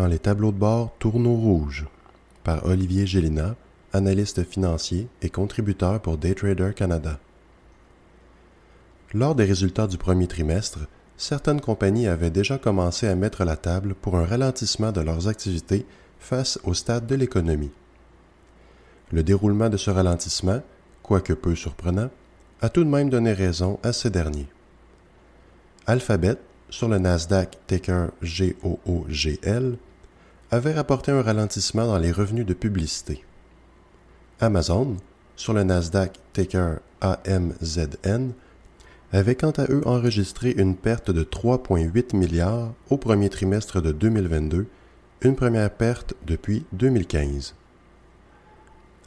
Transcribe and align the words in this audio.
Quand 0.00 0.06
les 0.06 0.18
tableaux 0.18 0.50
de 0.50 0.56
bord 0.56 0.94
tournent 0.98 1.26
au 1.26 1.36
rouge 1.36 1.84
par 2.42 2.64
Olivier 2.64 3.06
Gélina, 3.06 3.54
analyste 3.92 4.42
financier 4.44 5.08
et 5.20 5.28
contributeur 5.28 6.00
pour 6.00 6.16
Daytrader 6.16 6.72
Canada. 6.74 7.18
Lors 9.12 9.34
des 9.34 9.44
résultats 9.44 9.86
du 9.86 9.98
premier 9.98 10.26
trimestre, 10.26 10.78
certaines 11.18 11.60
compagnies 11.60 12.06
avaient 12.06 12.30
déjà 12.30 12.56
commencé 12.56 13.08
à 13.08 13.14
mettre 13.14 13.44
la 13.44 13.58
table 13.58 13.94
pour 13.94 14.16
un 14.16 14.24
ralentissement 14.24 14.90
de 14.90 15.02
leurs 15.02 15.28
activités 15.28 15.84
face 16.18 16.58
au 16.64 16.72
stade 16.72 17.06
de 17.06 17.14
l'économie. 17.14 17.72
Le 19.12 19.22
déroulement 19.22 19.68
de 19.68 19.76
ce 19.76 19.90
ralentissement, 19.90 20.62
quoique 21.02 21.34
peu 21.34 21.54
surprenant, 21.54 22.08
a 22.62 22.70
tout 22.70 22.84
de 22.84 22.88
même 22.88 23.10
donné 23.10 23.34
raison 23.34 23.78
à 23.82 23.92
ces 23.92 24.08
derniers. 24.08 24.48
Alphabet, 25.86 26.38
sur 26.70 26.88
le 26.88 26.98
Nasdaq 26.98 27.58
ticker 27.66 28.06
GOOGL, 28.22 29.76
avait 30.50 30.72
rapporté 30.72 31.12
un 31.12 31.22
ralentissement 31.22 31.86
dans 31.86 31.98
les 31.98 32.10
revenus 32.10 32.44
de 32.44 32.54
publicité. 32.54 33.24
Amazon, 34.40 34.96
sur 35.36 35.52
le 35.52 35.62
Nasdaq 35.62 36.18
ticker 36.32 36.80
AMZN, 37.00 38.32
avait 39.12 39.34
quant 39.36 39.52
à 39.52 39.64
eux 39.70 39.82
enregistré 39.86 40.52
une 40.56 40.76
perte 40.76 41.10
de 41.10 41.22
3,8 41.22 42.16
milliards 42.16 42.72
au 42.90 42.96
premier 42.96 43.28
trimestre 43.28 43.80
de 43.80 43.92
2022, 43.92 44.66
une 45.22 45.36
première 45.36 45.70
perte 45.70 46.14
depuis 46.26 46.64
2015. 46.72 47.54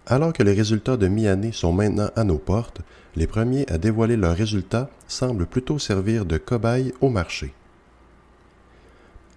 Alors 0.06 0.34
que 0.34 0.44
les 0.44 0.54
résultats 0.54 0.98
de 0.98 1.08
mi-année 1.08 1.54
sont 1.54 1.72
maintenant 1.72 2.10
à 2.16 2.24
nos 2.24 2.38
portes, 2.38 2.82
les 3.16 3.28
premiers 3.28 3.66
à 3.70 3.78
dévoiler 3.78 4.18
leurs 4.18 4.36
résultats 4.36 4.90
semblent 5.08 5.46
plutôt 5.46 5.80
servir 5.80 6.26
de 6.26 6.38
cobaye 6.38 6.94
au 7.00 7.10
marché. 7.10 7.54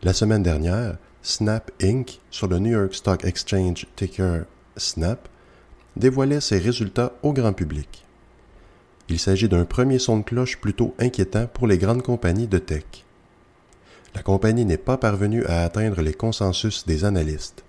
La 0.03 0.13
semaine 0.13 0.43
dernière, 0.43 0.99
Snap 1.29 1.73
Inc., 1.83 2.21
sur 2.31 2.47
le 2.47 2.61
New 2.61 2.71
York 2.71 2.95
Stock 2.95 3.25
Exchange 3.25 3.85
ticker 3.97 4.45
Snap, 4.77 5.29
dévoilait 5.97 6.41
ses 6.41 6.59
résultats 6.59 7.15
au 7.25 7.33
grand 7.33 7.53
public. 7.53 8.05
Il 9.09 9.19
s'agit 9.19 9.49
d'un 9.49 9.65
premier 9.65 9.99
son 9.99 10.19
de 10.19 10.23
cloche 10.23 10.57
plutôt 10.61 10.95
inquiétant 11.01 11.49
pour 11.53 11.67
les 11.67 11.79
grandes 11.79 12.05
compagnies 12.05 12.47
de 12.47 12.59
tech. 12.59 12.85
La 14.15 14.23
compagnie 14.23 14.65
n'est 14.65 14.77
pas 14.77 14.99
parvenue 14.99 15.45
à 15.47 15.65
atteindre 15.65 16.01
les 16.01 16.15
consensus 16.15 16.87
des 16.87 17.05
analystes. 17.05 17.65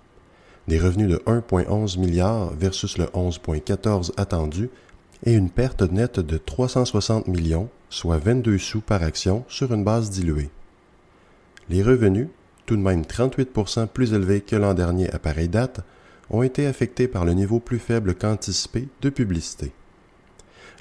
Des 0.68 0.78
revenus 0.78 1.08
de 1.08 1.16
1,11 1.26 1.98
milliard 1.98 2.52
versus 2.52 2.96
le 2.96 3.06
11,14 3.06 4.12
attendu 4.16 4.70
et 5.24 5.32
une 5.32 5.50
perte 5.50 5.82
nette 5.82 6.20
de 6.20 6.38
360 6.38 7.26
millions, 7.26 7.68
soit 7.90 8.18
22 8.18 8.56
sous 8.58 8.82
par 8.82 9.02
action 9.02 9.44
sur 9.48 9.74
une 9.74 9.82
base 9.82 10.10
diluée. 10.10 10.50
Les 11.68 11.82
revenus, 11.82 12.28
tout 12.68 12.76
de 12.76 12.82
même 12.82 13.00
38% 13.00 13.86
plus 13.86 14.12
élevés 14.12 14.42
que 14.42 14.54
l'an 14.54 14.74
dernier 14.74 15.10
à 15.10 15.18
pareille 15.18 15.48
date, 15.48 15.80
ont 16.28 16.42
été 16.42 16.66
affectés 16.66 17.08
par 17.08 17.24
le 17.24 17.32
niveau 17.32 17.60
plus 17.60 17.78
faible 17.78 18.14
qu'anticipé 18.14 18.88
de 19.00 19.08
publicité. 19.08 19.72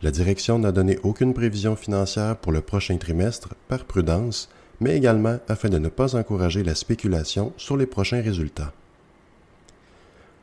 La 0.04 0.12
direction 0.12 0.60
n'a 0.60 0.74
donné 0.74 1.00
aucune 1.04 1.34
prévision 1.34 1.78
financière 1.78 2.36
pour 2.36 2.52
le 2.52 2.60
prochain 2.60 2.98
trimestre 2.98 3.56
par 3.70 3.86
prudence, 3.86 4.50
mais 4.82 4.98
également 4.98 5.38
afin 5.48 5.70
de 5.70 5.78
ne 5.78 5.88
pas 5.88 6.18
encourager 6.18 6.62
la 6.62 6.76
spéculation 6.76 7.54
sur 7.56 7.78
les 7.78 7.86
prochains 7.86 8.22
résultats. 8.22 8.74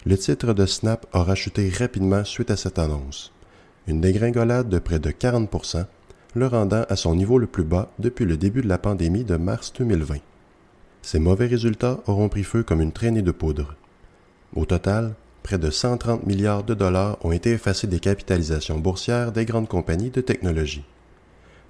Le 0.06 0.16
titre 0.16 0.54
de 0.54 0.64
Snap 0.64 1.06
a 1.12 1.22
racheté 1.22 1.68
rapidement 1.68 2.24
suite 2.24 2.50
à 2.50 2.56
cette 2.56 2.78
annonce, 2.78 3.32
une 3.86 4.00
dégringolade 4.00 4.70
de 4.70 4.78
près 4.78 4.98
de 4.98 5.10
40% 5.10 5.84
le 6.34 6.46
rendant 6.46 6.84
à 6.88 6.96
son 6.96 7.14
niveau 7.14 7.36
le 7.36 7.46
plus 7.46 7.64
bas 7.64 7.92
depuis 7.98 8.24
le 8.24 8.38
début 8.38 8.62
de 8.62 8.68
la 8.68 8.78
pandémie 8.78 9.24
de 9.24 9.36
mars 9.36 9.74
2020. 9.78 10.16
Ces 11.04 11.18
mauvais 11.18 11.46
résultats 11.46 12.00
auront 12.06 12.30
pris 12.30 12.44
feu 12.44 12.62
comme 12.62 12.80
une 12.80 12.90
traînée 12.90 13.20
de 13.20 13.30
poudre. 13.30 13.76
Au 14.56 14.64
total, 14.64 15.12
près 15.42 15.58
de 15.58 15.68
130 15.68 16.26
milliards 16.26 16.64
de 16.64 16.72
dollars 16.72 17.18
ont 17.22 17.30
été 17.30 17.50
effacés 17.52 17.86
des 17.86 18.00
capitalisations 18.00 18.78
boursières 18.78 19.30
des 19.30 19.44
grandes 19.44 19.68
compagnies 19.68 20.08
de 20.08 20.22
technologie. 20.22 20.82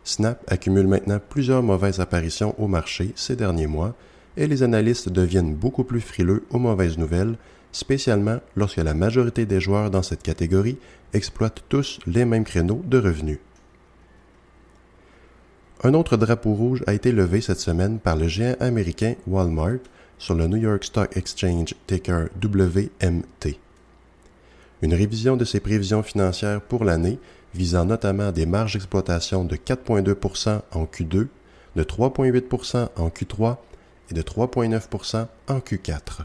Snap 0.05 0.41
accumule 0.47 0.87
maintenant 0.87 1.19
plusieurs 1.19 1.65
mauvaises 1.65 1.99
apparitions 1.99 2.55
au 2.59 2.69
marché 2.69 3.11
ces 3.17 3.35
derniers 3.35 3.67
mois 3.67 3.97
et 4.37 4.47
les 4.47 4.63
analystes 4.63 5.09
deviennent 5.09 5.57
beaucoup 5.57 5.83
plus 5.83 6.01
frileux 6.01 6.45
aux 6.51 6.61
mauvaises 6.61 6.97
nouvelles, 6.97 7.37
spécialement 7.73 8.39
lorsque 8.55 8.77
la 8.77 8.95
majorité 8.95 9.47
des 9.47 9.61
joueurs 9.61 9.91
dans 9.91 10.05
cette 10.05 10.23
catégorie 10.23 10.79
exploitent 11.13 11.65
tous 11.69 11.99
les 12.07 12.25
mêmes 12.25 12.45
créneaux 12.45 12.83
de 12.87 12.99
revenus. 12.99 13.41
Un 15.83 15.95
autre 15.95 16.17
drapeau 16.17 16.55
rouge 16.55 16.83
a 16.87 16.95
été 16.95 17.13
levé 17.13 17.41
cette 17.41 17.61
semaine 17.61 17.99
par 17.99 18.17
le 18.17 18.29
géant 18.29 18.57
américain 18.61 19.15
Walmart 19.27 19.81
sur 20.19 20.35
le 20.35 20.47
New 20.47 20.57
York 20.57 20.85
Stock 20.85 21.17
Exchange 21.17 21.75
ticker 21.87 22.29
WMT 22.43 23.59
une 24.85 24.95
révision 24.95 25.37
de 25.37 25.47
ses 25.47 25.61
prévisions 25.61 26.03
financières 26.03 26.61
pour 26.61 26.85
l'année 26.85 27.19
visant 27.55 27.87
notamment 27.87 28.33
des 28.33 28.45
marges 28.45 28.75
d'exploitation 28.75 29.45
de 29.45 29.57
4,2% 29.57 30.61
en 30.73 30.85
Q2, 30.85 31.29
de 31.77 31.83
3,8% 31.83 32.89
en 32.97 33.09
Q3 33.09 33.57
et 34.11 34.15
de 34.15 34.21
3,9% 34.21 35.27
en 35.49 35.59
Q4. 35.59 36.25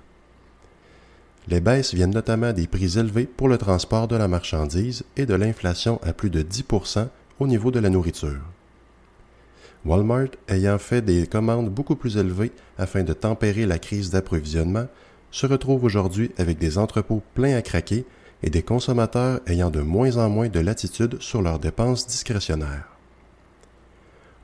Les 1.47 1.61
baisses 1.61 1.93
viennent 1.93 2.13
notamment 2.13 2.51
des 2.51 2.67
prix 2.67 2.99
élevés 2.99 3.25
pour 3.25 3.47
le 3.47 3.57
transport 3.57 4.09
de 4.09 4.17
la 4.17 4.27
marchandise 4.27 5.05
et 5.15 5.25
de 5.25 5.35
l'inflation 5.35 5.99
à 6.03 6.11
plus 6.11 6.29
de 6.29 6.41
10% 6.41 7.07
au 7.39 7.47
niveau 7.47 7.71
de 7.71 7.79
la 7.79 7.89
nourriture. 7.89 8.41
Walmart, 9.85 10.29
ayant 10.49 10.77
fait 10.77 11.01
des 11.01 11.25
commandes 11.25 11.69
beaucoup 11.69 11.95
plus 11.95 12.17
élevées 12.17 12.51
afin 12.77 13.03
de 13.03 13.13
tempérer 13.13 13.65
la 13.65 13.79
crise 13.79 14.09
d'approvisionnement, 14.09 14.87
se 15.31 15.45
retrouve 15.45 15.83
aujourd'hui 15.83 16.31
avec 16.37 16.57
des 16.57 16.77
entrepôts 16.77 17.23
pleins 17.33 17.55
à 17.55 17.61
craquer 17.61 18.05
et 18.43 18.49
des 18.49 18.63
consommateurs 18.63 19.39
ayant 19.47 19.69
de 19.69 19.81
moins 19.81 20.17
en 20.17 20.29
moins 20.29 20.49
de 20.49 20.59
latitude 20.59 21.21
sur 21.21 21.41
leurs 21.41 21.59
dépenses 21.59 22.07
discrétionnaires. 22.07 22.87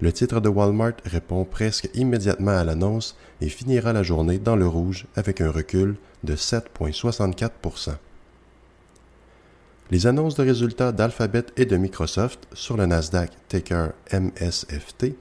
Le 0.02 0.12
titre 0.12 0.42
de 0.42 0.50
Walmart 0.50 0.94
répond 1.06 1.46
presque 1.46 1.90
immédiatement 1.94 2.52
à 2.52 2.64
l'annonce 2.64 3.18
et 3.40 3.48
finira 3.48 3.94
la 3.94 4.04
journée 4.04 4.40
dans 4.40 4.58
le 4.58 4.68
rouge 4.68 5.06
avec 5.16 5.40
un 5.40 5.50
recul 5.50 5.96
de 6.24 6.36
7,64% 6.36 7.92
Les 9.92 10.06
annonces 10.06 10.36
de 10.36 10.44
résultats 10.44 10.92
d'Alphabet 10.92 11.46
et 11.56 11.66
de 11.66 11.78
Microsoft 11.78 12.46
sur 12.54 12.76
le 12.76 12.86
Nasdaq 12.86 13.32
ticker 13.48 13.94
MSFT 14.12 15.16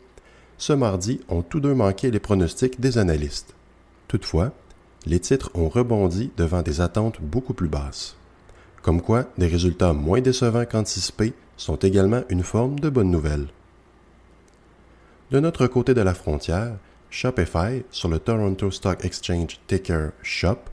ce 0.64 0.72
mardi 0.72 1.20
ont 1.28 1.42
tous 1.42 1.60
deux 1.60 1.75
manqué 1.75 2.10
les 2.10 2.20
pronostics 2.20 2.80
des 2.80 2.97
analystes. 2.97 3.52
Toutefois, 4.08 4.50
les 5.04 5.20
titres 5.20 5.50
ont 5.52 5.69
rebondi 5.69 6.30
devant 6.38 6.62
des 6.62 6.80
attentes 6.80 7.20
beaucoup 7.20 7.52
plus 7.52 7.69
basses. 7.69 8.16
Comme 8.80 9.02
quoi, 9.02 9.26
des 9.36 9.47
résultats 9.47 9.92
moins 9.92 10.22
décevants 10.22 10.64
qu'anticipés 10.64 11.34
sont 11.58 11.76
également 11.76 12.22
une 12.30 12.42
forme 12.42 12.80
de 12.80 12.88
bonne 12.88 13.10
nouvelle. 13.10 13.48
De 15.30 15.38
notre 15.38 15.66
côté 15.66 15.92
de 15.92 16.00
la 16.00 16.14
frontière, 16.14 16.78
Shopify, 17.10 17.82
sur 17.91 18.08
le 18.08 18.19
Toronto 18.19 18.70
Stock 18.70 19.04
Exchange 19.04 19.60
ticker 19.67 20.12
SHOP, 20.22 20.70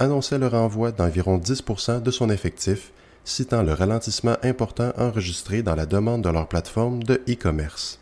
annonçait 0.00 0.38
le 0.38 0.48
renvoi 0.48 0.90
d'environ 0.90 1.38
10% 1.38 2.02
de 2.02 2.10
son 2.10 2.30
effectif, 2.30 2.90
citant 3.24 3.62
le 3.62 3.74
ralentissement 3.74 4.38
important 4.42 4.92
enregistré 4.98 5.62
dans 5.62 5.76
la 5.76 5.86
demande 5.86 6.22
de 6.22 6.30
leur 6.30 6.48
plateforme 6.48 7.04
de 7.04 7.22
e-commerce. 7.28 7.99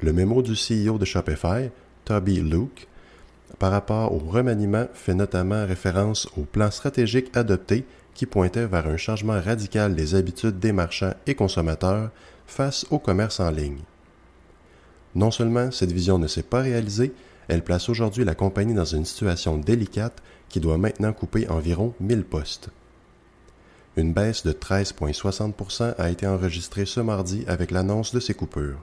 Le 0.00 0.12
mémo 0.12 0.42
du 0.42 0.52
CEO 0.52 0.96
de 0.96 1.04
Shopify, 1.04 1.70
Toby 2.04 2.40
Luke, 2.40 2.86
par 3.58 3.72
rapport 3.72 4.12
au 4.12 4.18
remaniement 4.18 4.86
fait 4.94 5.14
notamment 5.14 5.66
référence 5.66 6.28
au 6.36 6.42
plan 6.42 6.70
stratégique 6.70 7.36
adopté 7.36 7.84
qui 8.14 8.24
pointait 8.24 8.66
vers 8.66 8.86
un 8.86 8.96
changement 8.96 9.40
radical 9.40 9.96
des 9.96 10.14
habitudes 10.14 10.60
des 10.60 10.70
marchands 10.70 11.14
et 11.26 11.34
consommateurs 11.34 12.10
face 12.46 12.86
au 12.90 13.00
commerce 13.00 13.40
en 13.40 13.50
ligne. 13.50 13.80
Non 15.16 15.32
seulement 15.32 15.72
cette 15.72 15.90
vision 15.90 16.18
ne 16.18 16.28
s'est 16.28 16.44
pas 16.44 16.60
réalisée, 16.60 17.12
elle 17.48 17.64
place 17.64 17.88
aujourd'hui 17.88 18.24
la 18.24 18.36
compagnie 18.36 18.74
dans 18.74 18.84
une 18.84 19.04
situation 19.04 19.56
délicate 19.56 20.22
qui 20.48 20.60
doit 20.60 20.78
maintenant 20.78 21.12
couper 21.12 21.48
environ 21.48 21.92
1000 21.98 22.22
postes. 22.22 22.68
Une 23.96 24.12
baisse 24.12 24.44
de 24.44 24.52
13,60% 24.52 25.94
a 25.98 26.10
été 26.10 26.24
enregistrée 26.24 26.86
ce 26.86 27.00
mardi 27.00 27.42
avec 27.48 27.72
l'annonce 27.72 28.14
de 28.14 28.20
ces 28.20 28.34
coupures. 28.34 28.78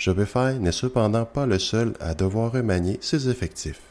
Shopify 0.00 0.58
n'est 0.58 0.72
cependant 0.72 1.26
pas 1.26 1.44
le 1.44 1.58
seul 1.58 1.92
à 2.00 2.14
devoir 2.14 2.52
remanier 2.52 2.96
ses 3.02 3.28
effectifs. 3.28 3.82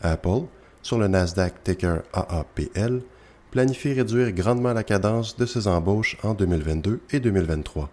Apple, 0.00 0.46
sur 0.82 0.96
le 0.96 1.06
Nasdaq 1.06 1.62
ticker 1.62 1.98
AAPL, 2.14 3.02
planifie 3.50 3.92
réduire 3.92 4.32
grandement 4.32 4.72
la 4.72 4.84
cadence 4.84 5.36
de 5.36 5.44
ses 5.44 5.66
embauches 5.66 6.16
en 6.22 6.32
2022 6.32 7.00
et 7.10 7.20
2023. 7.20 7.90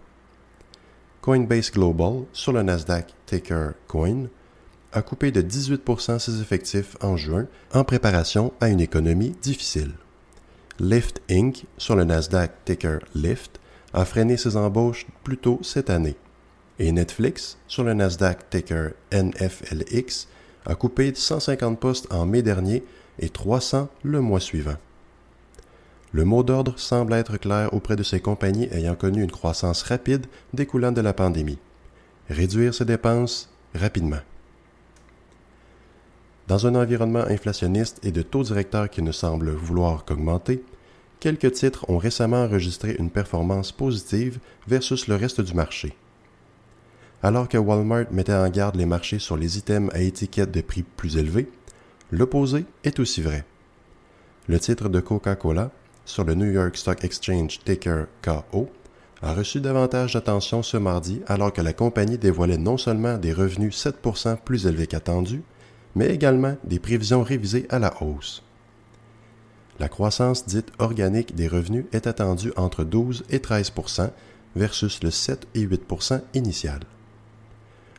Coinbase 1.20 1.70
Global, 1.70 2.22
sur 2.32 2.54
le 2.54 2.62
Nasdaq 2.62 3.12
ticker 3.26 3.72
Coin, 3.86 4.28
a 4.94 5.02
coupé 5.02 5.30
de 5.30 5.42
18% 5.42 6.18
ses 6.18 6.40
effectifs 6.40 6.96
en 7.02 7.18
juin 7.18 7.46
en 7.74 7.84
préparation 7.84 8.54
à 8.62 8.70
une 8.70 8.80
économie 8.80 9.36
difficile. 9.42 9.92
Lyft 10.78 11.20
Inc., 11.30 11.66
sur 11.76 11.96
le 11.96 12.04
Nasdaq 12.04 12.64
ticker 12.64 13.00
Lyft, 13.14 13.60
a 13.92 14.06
freiné 14.06 14.38
ses 14.38 14.56
embauches 14.56 15.06
plus 15.22 15.36
tôt 15.36 15.58
cette 15.62 15.90
année. 15.90 16.16
Et 16.82 16.92
Netflix, 16.92 17.58
sur 17.68 17.84
le 17.84 17.92
Nasdaq 17.92 18.48
ticker 18.48 18.92
NFLX, 19.12 20.28
a 20.64 20.74
coupé 20.74 21.12
150 21.14 21.78
postes 21.78 22.10
en 22.10 22.24
mai 22.24 22.40
dernier 22.40 22.82
et 23.18 23.28
300 23.28 23.90
le 24.02 24.22
mois 24.22 24.40
suivant. 24.40 24.76
Le 26.12 26.24
mot 26.24 26.42
d'ordre 26.42 26.78
semble 26.78 27.12
être 27.12 27.36
clair 27.36 27.74
auprès 27.74 27.96
de 27.96 28.02
ces 28.02 28.20
compagnies 28.20 28.68
ayant 28.72 28.94
connu 28.94 29.22
une 29.22 29.30
croissance 29.30 29.82
rapide 29.82 30.24
découlant 30.54 30.90
de 30.90 31.02
la 31.02 31.12
pandémie. 31.12 31.58
Réduire 32.30 32.72
ses 32.72 32.86
dépenses 32.86 33.50
rapidement. 33.74 34.20
Dans 36.48 36.66
un 36.66 36.74
environnement 36.76 37.26
inflationniste 37.28 38.00
et 38.04 38.10
de 38.10 38.22
taux 38.22 38.42
directeurs 38.42 38.88
qui 38.88 39.02
ne 39.02 39.12
semblent 39.12 39.50
vouloir 39.50 40.06
qu'augmenter, 40.06 40.64
quelques 41.20 41.52
titres 41.52 41.84
ont 41.90 41.98
récemment 41.98 42.42
enregistré 42.42 42.96
une 42.98 43.10
performance 43.10 43.70
positive 43.70 44.38
versus 44.66 45.08
le 45.08 45.16
reste 45.16 45.42
du 45.42 45.52
marché. 45.52 45.94
Alors 47.22 47.48
que 47.48 47.58
Walmart 47.58 48.06
mettait 48.10 48.32
en 48.32 48.48
garde 48.48 48.76
les 48.76 48.86
marchés 48.86 49.18
sur 49.18 49.36
les 49.36 49.58
items 49.58 49.92
à 49.94 50.00
étiquette 50.00 50.50
de 50.50 50.62
prix 50.62 50.82
plus 50.82 51.18
élevés, 51.18 51.50
l'opposé 52.10 52.64
est 52.82 52.98
aussi 52.98 53.20
vrai. 53.20 53.44
Le 54.48 54.58
titre 54.58 54.88
de 54.88 55.00
Coca-Cola, 55.00 55.70
sur 56.06 56.24
le 56.24 56.34
New 56.34 56.50
York 56.50 56.76
Stock 56.76 57.04
Exchange 57.04 57.60
ticker 57.62 58.06
KO, 58.22 58.70
a 59.22 59.34
reçu 59.34 59.60
davantage 59.60 60.14
d'attention 60.14 60.62
ce 60.62 60.78
mardi 60.78 61.20
alors 61.26 61.52
que 61.52 61.60
la 61.60 61.74
compagnie 61.74 62.16
dévoilait 62.16 62.56
non 62.56 62.78
seulement 62.78 63.18
des 63.18 63.34
revenus 63.34 63.76
7% 63.76 64.38
plus 64.38 64.66
élevés 64.66 64.86
qu'attendus, 64.86 65.42
mais 65.94 66.06
également 66.06 66.56
des 66.64 66.78
prévisions 66.78 67.22
révisées 67.22 67.66
à 67.68 67.78
la 67.78 68.02
hausse. 68.02 68.42
La 69.78 69.88
croissance 69.88 70.46
dite 70.46 70.72
organique 70.78 71.34
des 71.34 71.48
revenus 71.48 71.84
est 71.92 72.06
attendue 72.06 72.52
entre 72.56 72.82
12 72.82 73.24
et 73.28 73.38
13% 73.38 74.10
versus 74.56 75.02
le 75.02 75.10
7 75.10 75.46
et 75.54 75.66
8% 75.66 76.22
initial. 76.32 76.80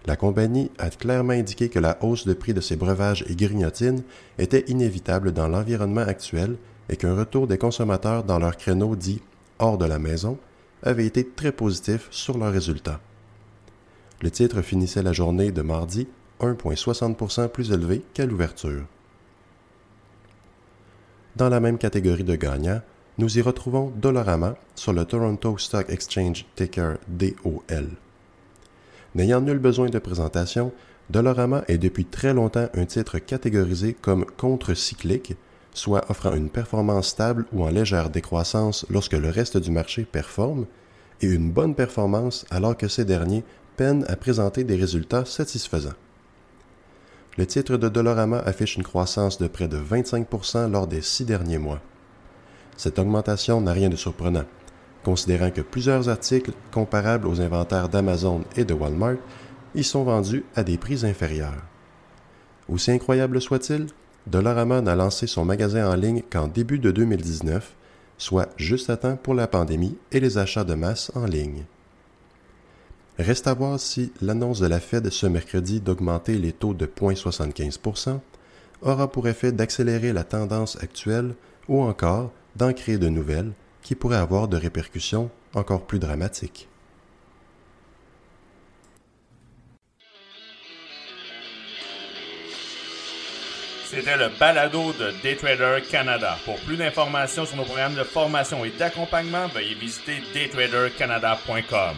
La 0.05 0.15
compagnie 0.15 0.71
a 0.79 0.89
clairement 0.89 1.33
indiqué 1.33 1.69
que 1.69 1.79
la 1.79 1.97
hausse 2.01 2.25
de 2.25 2.33
prix 2.33 2.53
de 2.53 2.61
ses 2.61 2.75
breuvages 2.75 3.23
et 3.29 3.35
grignotines 3.35 4.03
était 4.39 4.65
inévitable 4.67 5.31
dans 5.31 5.47
l'environnement 5.47 6.01
actuel 6.01 6.57
et 6.89 6.97
qu'un 6.97 7.15
retour 7.15 7.47
des 7.47 7.57
consommateurs 7.57 8.23
dans 8.23 8.39
leur 8.39 8.57
créneau 8.57 8.95
dit 8.95 9.21
hors 9.59 9.77
de 9.77 9.85
la 9.85 9.99
maison 9.99 10.37
avait 10.83 11.05
été 11.05 11.27
très 11.27 11.51
positif 11.51 12.07
sur 12.09 12.37
leurs 12.37 12.51
résultats. 12.51 12.99
Le 14.21 14.31
titre 14.31 14.61
finissait 14.61 15.03
la 15.03 15.13
journée 15.13 15.51
de 15.51 15.61
mardi 15.61 16.07
1,60% 16.39 17.49
plus 17.49 17.71
élevé 17.71 18.01
qu'à 18.13 18.25
l'ouverture. 18.25 18.85
Dans 21.35 21.49
la 21.49 21.59
même 21.59 21.77
catégorie 21.77 22.23
de 22.23 22.35
gagnants, 22.35 22.81
nous 23.17 23.37
y 23.37 23.41
retrouvons 23.41 23.91
Dollarama 23.95 24.55
sur 24.75 24.93
le 24.93 25.05
Toronto 25.05 25.57
Stock 25.57 25.89
Exchange 25.89 26.45
ticker 26.55 26.97
DOL. 27.07 27.89
N'ayant 29.13 29.41
nul 29.41 29.59
besoin 29.59 29.89
de 29.89 29.99
présentation, 29.99 30.71
Dollarama 31.09 31.63
est 31.67 31.77
depuis 31.77 32.05
très 32.05 32.33
longtemps 32.33 32.69
un 32.73 32.85
titre 32.85 33.19
catégorisé 33.19 33.93
comme 33.93 34.25
contre-cyclique, 34.37 35.35
soit 35.73 36.09
offrant 36.09 36.33
une 36.33 36.49
performance 36.49 37.07
stable 37.09 37.45
ou 37.51 37.63
en 37.63 37.69
légère 37.69 38.09
décroissance 38.09 38.85
lorsque 38.89 39.13
le 39.13 39.29
reste 39.29 39.57
du 39.57 39.71
marché 39.71 40.05
performe, 40.05 40.65
et 41.21 41.27
une 41.27 41.51
bonne 41.51 41.75
performance 41.75 42.45
alors 42.49 42.77
que 42.77 42.87
ces 42.87 43.05
derniers 43.05 43.43
peinent 43.75 44.05
à 44.07 44.15
présenter 44.15 44.63
des 44.63 44.75
résultats 44.75 45.25
satisfaisants. 45.25 45.93
Le 47.37 47.45
titre 47.45 47.77
de 47.77 47.89
Dollarama 47.89 48.39
affiche 48.39 48.75
une 48.75 48.83
croissance 48.83 49.37
de 49.37 49.47
près 49.47 49.67
de 49.67 49.77
25% 49.77 50.71
lors 50.71 50.87
des 50.87 51.01
six 51.01 51.25
derniers 51.25 51.57
mois. 51.57 51.81
Cette 52.77 52.99
augmentation 52.99 53.61
n'a 53.61 53.73
rien 53.73 53.89
de 53.89 53.95
surprenant, 53.95 54.45
considérant 55.03 55.51
que 55.51 55.61
plusieurs 55.61 56.09
articles 56.09 56.51
comparables 56.71 57.27
aux 57.27 57.41
inventaires 57.41 57.89
d'Amazon 57.89 58.43
et 58.55 58.65
de 58.65 58.73
Walmart 58.73 59.17
y 59.75 59.83
sont 59.83 60.03
vendus 60.03 60.45
à 60.55 60.63
des 60.63 60.77
prix 60.77 61.05
inférieurs. 61.05 61.63
Aussi 62.69 62.91
incroyable 62.91 63.41
soit-il, 63.41 63.87
Dollarama 64.27 64.81
n'a 64.81 64.95
lancé 64.95 65.27
son 65.27 65.45
magasin 65.45 65.89
en 65.89 65.95
ligne 65.95 66.21
qu'en 66.29 66.47
début 66.47 66.79
de 66.79 66.91
2019, 66.91 67.75
soit 68.17 68.49
juste 68.57 68.89
à 68.89 68.97
temps 68.97 69.17
pour 69.17 69.33
la 69.33 69.47
pandémie 69.47 69.97
et 70.11 70.19
les 70.19 70.37
achats 70.37 70.63
de 70.63 70.75
masse 70.75 71.11
en 71.15 71.25
ligne. 71.25 71.65
Reste 73.17 73.47
à 73.47 73.53
voir 73.53 73.79
si 73.79 74.13
l'annonce 74.21 74.59
de 74.59 74.67
la 74.67 74.79
Fed 74.79 75.09
ce 75.09 75.25
mercredi 75.25 75.79
d'augmenter 75.79 76.37
les 76.37 76.53
taux 76.53 76.73
de 76.73 76.85
0,75% 76.85 78.19
aura 78.81 79.11
pour 79.11 79.27
effet 79.27 79.51
d'accélérer 79.51 80.13
la 80.13 80.23
tendance 80.23 80.77
actuelle 80.81 81.35
ou 81.67 81.81
encore 81.81 82.31
d'en 82.55 82.73
créer 82.73 82.97
de 82.97 83.09
nouvelles 83.09 83.51
qui 83.81 83.95
pourraient 83.95 84.17
avoir 84.17 84.47
de 84.47 84.57
répercussions 84.57 85.29
encore 85.53 85.85
plus 85.85 85.99
dramatiques. 85.99 86.67
C'était 93.91 94.15
le 94.15 94.29
balado 94.39 94.93
de 94.93 95.11
Daytrader 95.21 95.83
Canada. 95.89 96.37
Pour 96.45 96.57
plus 96.59 96.77
d'informations 96.77 97.45
sur 97.45 97.57
nos 97.57 97.65
programmes 97.65 97.95
de 97.95 98.03
formation 98.03 98.63
et 98.63 98.69
d'accompagnement, 98.69 99.47
veuillez 99.47 99.75
visiter 99.75 100.21
daytradercanada.com. 100.33 101.97